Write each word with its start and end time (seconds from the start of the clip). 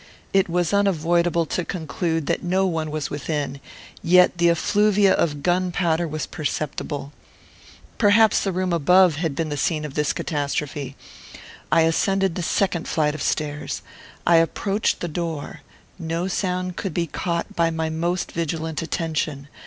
It 0.33 0.49
was 0.49 0.73
unavoidable 0.73 1.45
to 1.45 1.63
conclude 1.63 2.25
that 2.25 2.41
no 2.41 2.65
one 2.65 2.89
was 2.89 3.11
within; 3.11 3.61
yet 4.01 4.39
the 4.39 4.49
effluvia 4.49 5.13
of 5.13 5.43
gunpowder 5.43 6.07
was 6.07 6.25
perceptible. 6.25 7.13
Perhaps 7.99 8.41
the 8.43 8.51
room 8.51 8.73
above 8.73 9.17
had 9.17 9.35
been 9.35 9.49
the 9.49 9.57
scene 9.57 9.85
of 9.85 9.93
this 9.93 10.11
catastrophe. 10.11 10.95
I 11.71 11.81
ascended 11.81 12.33
the 12.33 12.41
second 12.41 12.87
flight 12.87 13.13
of 13.13 13.21
stairs. 13.21 13.83
I 14.25 14.37
approached 14.37 15.01
the 15.01 15.07
door. 15.07 15.61
No 15.99 16.27
sound 16.27 16.77
could 16.77 16.95
be 16.95 17.05
caught 17.05 17.55
by 17.55 17.69
my 17.69 17.91
most 17.91 18.31
vigilant 18.31 18.81
attention. 18.81 19.49